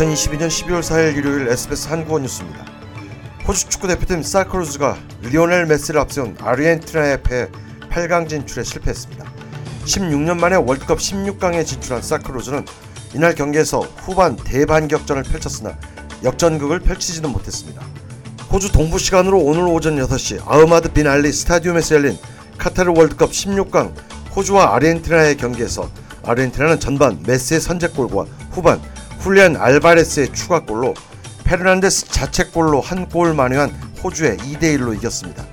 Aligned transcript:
2022년 0.00 0.48
12월 0.48 0.80
4일 0.80 1.14
일요일 1.18 1.48
SBS 1.48 1.88
한국어 1.88 2.18
뉴스입니다. 2.20 2.64
호주 3.46 3.68
축구 3.68 3.86
대표팀 3.86 4.22
사커루즈가 4.22 4.96
리오넬 5.20 5.66
메시를 5.66 6.00
앞세운 6.00 6.38
아르헨티나에 6.40 7.22
패해 7.22 7.48
8강 7.90 8.26
진출에 8.26 8.64
실패했습니다. 8.64 9.30
16년 9.84 10.38
만에 10.38 10.56
월드컵 10.56 10.98
16강에 10.98 11.66
진출한 11.66 12.00
사커루즈는 12.00 12.64
이날 13.14 13.34
경기에서 13.34 13.80
후반 13.80 14.36
대반격전을 14.36 15.24
펼쳤으나 15.24 15.76
역전극을 16.24 16.80
펼치지는 16.80 17.30
못했습니다. 17.30 17.82
호주 18.50 18.72
동부 18.72 18.98
시간으로 18.98 19.38
오늘 19.38 19.66
오전 19.66 19.96
6시 19.96 20.40
아흐마드 20.46 20.94
빈 20.94 21.08
알리 21.08 21.30
스타디움에서 21.30 21.96
열린 21.96 22.16
카타르 22.56 22.94
월드컵 22.96 23.32
16강 23.32 23.92
호주와 24.34 24.76
아르헨티나의 24.76 25.36
경기에서 25.36 25.90
아르헨티나는 26.24 26.80
전반 26.80 27.22
메시의 27.26 27.60
선제골과 27.60 28.24
후반 28.52 28.80
훌리안 29.20 29.56
알바레스의 29.56 30.32
추가골로 30.32 30.94
페르난데스 31.44 32.08
자책골로 32.08 32.80
한 32.80 33.08
골 33.08 33.34
만회한 33.34 33.70
호주에 34.02 34.36
2대1로 34.36 34.96
이겼습니다. 34.96 35.44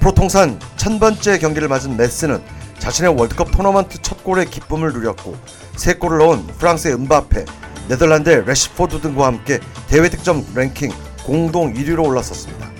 프로 0.00 0.12
통산 0.12 0.58
1000번째 0.76 1.40
경기를 1.40 1.68
맞은 1.68 1.96
메시는 1.96 2.42
자신의 2.78 3.14
월드컵 3.16 3.52
토너먼트 3.52 4.02
첫 4.02 4.22
골의 4.24 4.46
기쁨을 4.46 4.92
누렸고 4.92 5.36
세 5.76 5.94
골을 5.94 6.18
넣은 6.18 6.46
프랑스의 6.58 6.94
음바페, 6.94 7.44
네덜란드의 7.88 8.44
래시포드 8.46 9.00
등과 9.00 9.26
함께 9.26 9.60
대회 9.88 10.08
득점 10.08 10.44
랭킹 10.54 10.90
공동 11.24 11.72
1위로 11.72 12.04
올라섰습니다. 12.06 12.70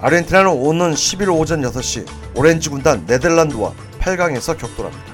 아르헨티나는 0.00 0.50
오는 0.50 0.92
11일 0.92 1.36
오전 1.38 1.62
6시 1.62 2.06
오렌지 2.36 2.68
군단 2.68 3.04
네덜란드와 3.06 3.72
8강에서 4.00 4.56
격돌합니다. 4.58 5.13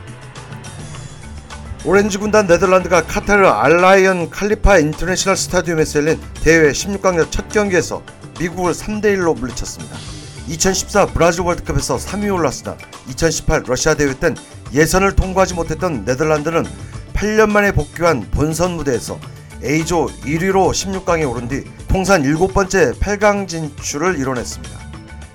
오렌지 1.82 2.18
군단 2.18 2.46
네덜란드가 2.46 3.04
카타르 3.04 3.46
알라이얀 3.46 4.28
칼리파 4.28 4.78
인터내셔널 4.80 5.34
스타디움에서 5.34 6.00
열린 6.00 6.20
대회 6.42 6.72
16강전 6.72 7.30
첫 7.30 7.48
경기에서 7.48 8.02
미국을 8.38 8.74
3대1로 8.74 9.38
물리쳤습니다. 9.38 9.96
2014 10.46 11.06
브라질 11.06 11.40
월드컵에서 11.40 11.96
3위 11.96 12.32
올랐으나 12.34 12.76
2018 13.08 13.62
러시아 13.66 13.94
대회 13.94 14.12
땐 14.12 14.36
예선을 14.74 15.16
통과하지 15.16 15.54
못했던 15.54 16.04
네덜란드는 16.04 16.66
8년 17.14 17.50
만에 17.50 17.72
복귀한 17.72 18.28
본선 18.30 18.72
무대에서 18.72 19.18
A조 19.64 20.08
1위로 20.24 20.72
16강에 20.72 21.28
오른 21.30 21.48
뒤 21.48 21.64
통산 21.88 22.22
7번째 22.22 22.98
8강 22.98 23.48
진출을 23.48 24.18
이뤄냈습니다. 24.18 24.78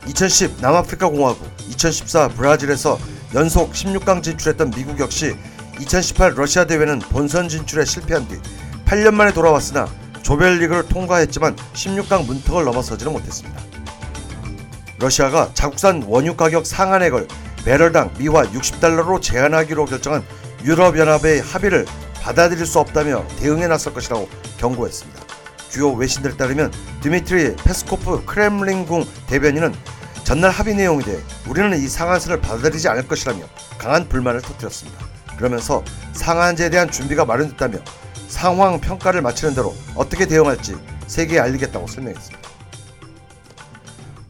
2010 0.08 0.62
남아프리카 0.62 1.10
공화국, 1.10 1.48
2014 1.70 2.28
브라질에서 2.30 3.00
연속 3.34 3.74
16강 3.74 4.22
진출했던 4.22 4.72
미국 4.72 5.00
역시 5.00 5.36
2018 5.80 6.34
러시아 6.36 6.66
대회는 6.66 7.00
본선 7.00 7.50
진출에 7.50 7.86
실패한 7.86 8.28
뒤 8.28 8.40
8년 8.86 9.14
만에 9.14 9.34
돌아왔으나 9.34 9.88
조별리그를 10.24 10.88
통과했지만 10.88 11.56
16강 11.74 12.26
문턱을 12.26 12.64
넘어서지는 12.64 13.12
못했습니다. 13.12 13.62
러시아가 15.00 15.52
자국산 15.54 16.04
원유 16.08 16.36
가격 16.36 16.66
상한액을 16.66 17.28
배럴당 17.64 18.14
미화 18.18 18.44
60달러로 18.44 19.22
제한하기로 19.22 19.86
결정한 19.86 20.24
유럽연합의 20.64 21.42
합의를 21.42 21.86
받아들일 22.22 22.66
수 22.66 22.80
없다며 22.80 23.26
대응에 23.40 23.68
나설 23.68 23.94
것이라고 23.94 24.28
경고했습니다. 24.58 25.22
주요 25.70 25.92
외신들에 25.92 26.38
따르면 26.38 26.72
드미트리 27.02 27.56
페스코프 27.58 28.26
크렘린궁 28.26 29.06
대변인은 29.28 29.76
전날 30.24 30.50
합의 30.50 30.74
내용에 30.76 31.04
대해 31.04 31.20
우리는 31.48 31.78
이 31.78 31.88
상한선을 31.88 32.42
받아들이지 32.42 32.88
않을 32.90 33.08
것이라며 33.08 33.44
강한 33.78 34.10
불만을 34.10 34.42
터뜨렸습니다. 34.42 35.05
그러면서 35.38 35.84
상한제에 36.14 36.70
대한 36.70 36.90
준비가 36.90 37.26
마련됐다며 37.26 37.80
상황 38.28 38.80
평가를 38.80 39.22
마치는 39.22 39.56
대로 39.56 39.76
어떻게 39.96 40.26
대응할지 40.26 40.76
세계에 41.08 41.40
알리겠다고 41.40 41.88
설명했습니다. 41.88 42.50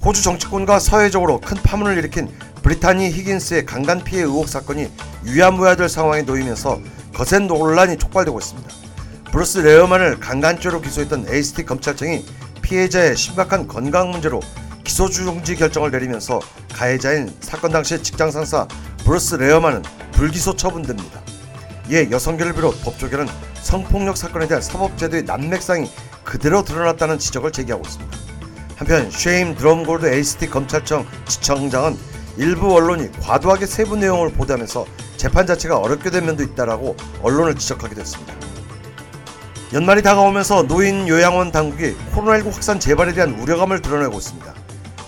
호주 0.04 0.22
정치권과 0.22 0.80
사회적으로 0.80 1.40
큰 1.40 1.58
파문을 1.58 1.98
일으킨 1.98 2.30
브리타니 2.62 3.10
히긴스의 3.10 3.66
강간 3.66 4.04
피해 4.04 4.22
의혹 4.22 4.48
사건이 4.48 4.92
유야무야될 5.26 5.90
상황에 5.90 6.22
놓이면서 6.22 6.80
거센 7.14 7.48
논란이 7.48 7.98
촉발되고 7.98 8.38
있습니다. 8.38 8.70
브루스 9.32 9.60
레어만을 9.60 10.20
강간죄로 10.20 10.82
기소했던 10.82 11.28
ACT 11.30 11.66
검찰청이 11.66 12.26
피해자의 12.62 13.18
심각한 13.18 13.68
건강 13.68 14.12
문제로 14.12 14.40
기소 14.84 15.10
중지 15.10 15.56
결정을 15.56 15.92
내리면서 15.92 16.40
가해자인 16.74 17.36
사건 17.40 17.72
당시 17.72 18.02
직장 18.02 18.32
상사 18.32 18.68
브루스 19.06 19.36
레어만은 19.36 19.84
불기소 20.14 20.56
처분됩니다. 20.56 21.22
이에 21.92 22.10
여성계를 22.10 22.54
비롯 22.54 22.82
법조계는 22.84 23.28
성폭력 23.62 24.18
사건에 24.18 24.48
대한 24.48 24.64
사법제도의 24.64 25.24
난맥상이 25.26 25.88
그대로 26.24 26.64
드러났다는 26.64 27.20
지적을 27.20 27.52
제기하고 27.52 27.84
있습니다. 27.86 28.18
한편 28.76 29.12
쉐임 29.12 29.54
드럼골드 29.56 30.12
ACT 30.12 30.50
검찰청 30.50 31.06
지청장은 31.28 31.96
일부 32.38 32.74
언론이 32.74 33.12
과도하게 33.22 33.68
세부 33.68 33.96
내용을 33.96 34.34
보도하면서 34.34 34.86
재판 35.18 35.46
자체가 35.46 35.78
어렵게 35.78 36.10
된 36.10 36.26
면도 36.26 36.42
있다라고 36.42 36.98
언론을 37.22 37.56
지적하기도 37.56 38.02
했습니다. 38.02 38.34
연말이 39.74 40.02
다가오면서 40.02 40.64
노인 40.64 41.08
요양원 41.08 41.52
당국이 41.52 41.96
코로나19 42.16 42.52
확산 42.52 42.80
재발에 42.80 43.14
대한 43.14 43.40
우려감을 43.40 43.84
드러내고 43.84 44.18
있습니다. 44.18 44.52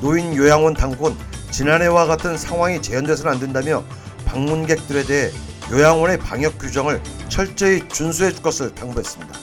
노인 0.02 0.36
요양원 0.36 0.76
당국은 0.76 1.16
지난해와 1.58 2.06
같은 2.06 2.38
상황이 2.38 2.80
재현돼서는 2.80 3.32
안 3.32 3.40
된다며 3.40 3.84
방문객들에 4.28 5.06
대해 5.06 5.32
요양원의 5.72 6.20
방역 6.20 6.60
규정을 6.60 7.02
철저히 7.30 7.82
준수해 7.90 8.32
줄 8.32 8.44
것을 8.44 8.76
당부했습니다. 8.76 9.34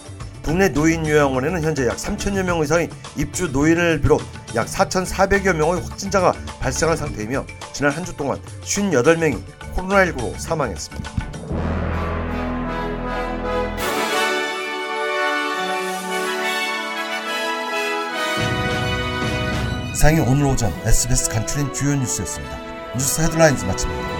국내 0.45 0.69
노인 0.69 1.05
요양원에는 1.09 1.65
현재 1.65 1.89
약 1.89 1.97
3천여 1.97 2.45
명 2.45 2.63
이상의 2.63 2.89
입주 3.17 3.49
노인을 3.49 4.01
비롯 4.01 4.21
약 4.55 4.69
4,400여 4.69 5.55
명의 5.55 5.83
확진자가 5.83 6.33
발생한 6.61 6.97
상태이며 6.97 7.45
지난 7.73 7.91
한 7.91 8.05
주 8.05 8.17
동안 8.17 8.41
58명이 8.63 9.43
코로나19로 9.75 10.39
사망했습니다. 10.39 11.24
이상이 20.05 20.21
오늘 20.21 20.45
오전 20.45 20.71
SBS 20.85 21.31
간추린 21.31 21.73
주요 21.73 21.97
뉴스였습니다. 21.97 22.59
뉴스 22.95 23.23
헤드라인즈 23.23 23.65
마칩니다. 23.65 24.14